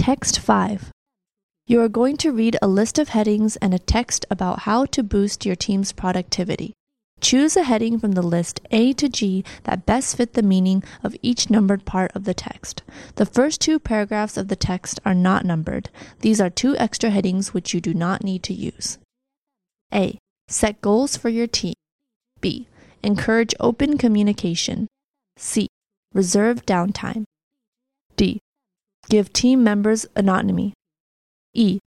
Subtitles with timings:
[0.00, 0.90] Text 5.
[1.66, 5.02] You are going to read a list of headings and a text about how to
[5.02, 6.72] boost your team's productivity.
[7.20, 11.14] Choose a heading from the list A to G that best fit the meaning of
[11.20, 12.82] each numbered part of the text.
[13.16, 15.90] The first two paragraphs of the text are not numbered.
[16.20, 18.96] These are two extra headings which you do not need to use.
[19.92, 20.16] A.
[20.48, 21.74] Set goals for your team.
[22.40, 22.68] B.
[23.02, 24.86] Encourage open communication.
[25.36, 25.68] C.
[26.14, 27.24] Reserve downtime.
[28.16, 28.40] D.
[29.08, 30.72] Give team members autonomy.
[31.54, 31.78] E.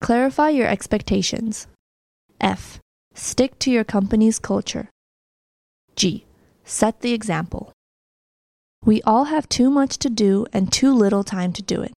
[0.00, 1.66] Clarify your expectations.
[2.40, 2.78] F.
[3.14, 4.88] Stick to your company's culture.
[5.96, 6.24] G.
[6.64, 7.72] Set the example.
[8.84, 11.92] We all have too much to do and too little time to do it.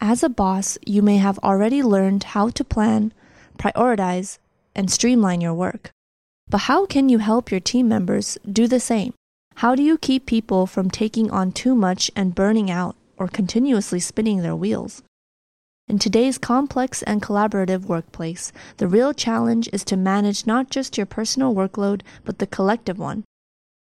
[0.00, 3.12] As a boss, you may have already learned how to plan,
[3.58, 4.38] prioritize,
[4.74, 5.90] and streamline your work.
[6.48, 9.14] But how can you help your team members do the same?
[9.56, 13.98] How do you keep people from taking on too much and burning out or continuously
[13.98, 15.02] spinning their wheels?
[15.88, 21.06] In today's complex and collaborative workplace, the real challenge is to manage not just your
[21.06, 23.24] personal workload, but the collective one.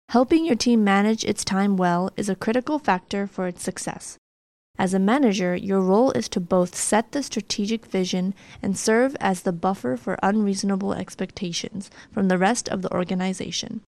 [0.08, 4.18] Helping your team manage its time well is a critical factor for its success.
[4.78, 9.42] As a manager, your role is to both set the strategic vision and serve as
[9.42, 13.82] the buffer for unreasonable expectations from the rest of the organization.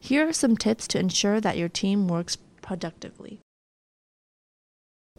[0.00, 3.40] Here are some tips to ensure that your team works productively.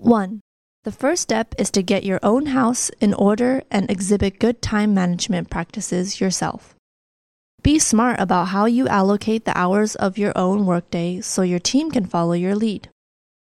[0.06, 0.42] 1.
[0.84, 4.94] The first step is to get your own house in order and exhibit good time
[4.94, 6.76] management practices yourself.
[7.64, 11.90] Be smart about how you allocate the hours of your own workday so your team
[11.90, 12.90] can follow your lead.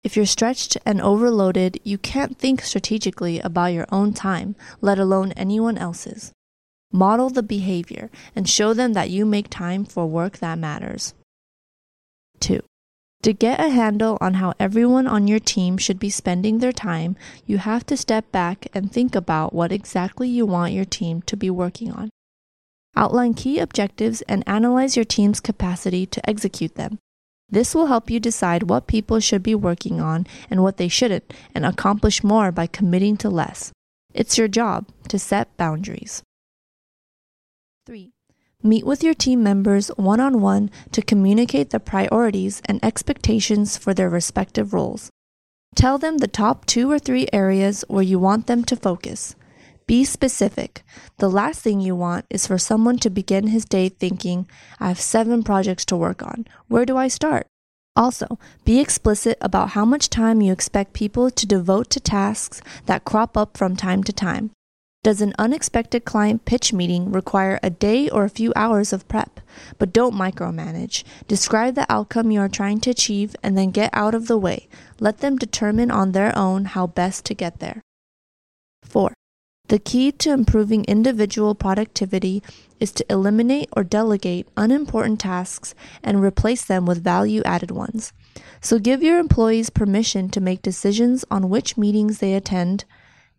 [0.02, 5.32] If you're stretched and overloaded, you can't think strategically about your own time, let alone
[5.32, 6.32] anyone else's.
[6.90, 11.12] Model the behavior and show them that you make time for work that matters.
[12.40, 12.62] 2.
[13.22, 17.16] To get a handle on how everyone on your team should be spending their time,
[17.44, 21.36] you have to step back and think about what exactly you want your team to
[21.36, 22.10] be working on.
[22.94, 26.98] Outline key objectives and analyze your team's capacity to execute them.
[27.48, 31.32] This will help you decide what people should be working on and what they shouldn't,
[31.54, 33.72] and accomplish more by committing to less.
[34.14, 36.22] It's your job to set boundaries.
[37.86, 38.12] 3.
[38.62, 43.94] Meet with your team members one on one to communicate the priorities and expectations for
[43.94, 45.10] their respective roles.
[45.74, 49.36] Tell them the top two or three areas where you want them to focus.
[49.86, 50.82] Be specific.
[51.18, 54.48] The last thing you want is for someone to begin his day thinking,
[54.80, 56.46] I have seven projects to work on.
[56.66, 57.46] Where do I start?
[57.94, 63.04] Also, be explicit about how much time you expect people to devote to tasks that
[63.04, 64.50] crop up from time to time.
[65.06, 69.38] Does an unexpected client pitch meeting require a day or a few hours of prep?
[69.78, 71.04] But don't micromanage.
[71.28, 74.66] Describe the outcome you are trying to achieve and then get out of the way.
[74.98, 77.82] Let them determine on their own how best to get there.
[78.82, 79.14] 4.
[79.68, 82.42] The key to improving individual productivity
[82.80, 88.12] is to eliminate or delegate unimportant tasks and replace them with value added ones.
[88.60, 92.86] So give your employees permission to make decisions on which meetings they attend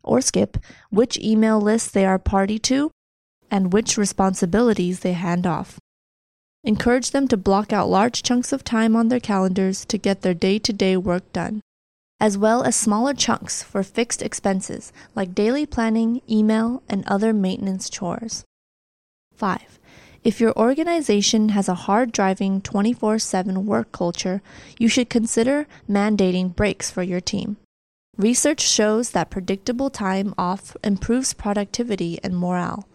[0.07, 0.57] or skip,
[0.89, 2.91] which email lists they are party to,
[3.51, 5.77] and which responsibilities they hand off.
[6.63, 10.33] Encourage them to block out large chunks of time on their calendars to get their
[10.33, 11.61] day to day work done,
[12.19, 17.89] as well as smaller chunks for fixed expenses like daily planning, email, and other maintenance
[17.89, 18.43] chores.
[19.35, 19.79] 5.
[20.23, 24.41] If your organization has a hard driving 24 7 work culture,
[24.77, 27.55] you should consider mandating breaks for your team.
[28.17, 32.87] Research shows that predictable time off improves productivity and morale.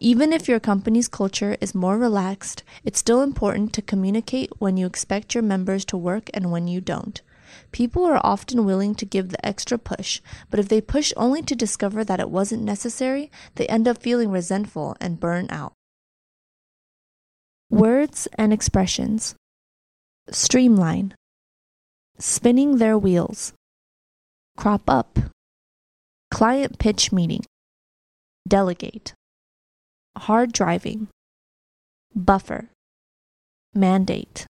[0.00, 4.84] Even if your company's culture is more relaxed, it's still important to communicate when you
[4.84, 7.22] expect your members to work and when you don't.
[7.72, 10.20] People are often willing to give the extra push,
[10.50, 14.30] but if they push only to discover that it wasn't necessary, they end up feeling
[14.30, 15.72] resentful and burn out.
[17.70, 19.34] Words and expressions
[20.30, 21.14] Streamline,
[22.18, 23.54] spinning their wheels
[24.56, 25.18] crop up,
[26.30, 27.44] client pitch meeting,
[28.48, 29.12] delegate,
[30.16, 31.08] hard driving,
[32.14, 32.70] buffer,
[33.74, 34.46] mandate.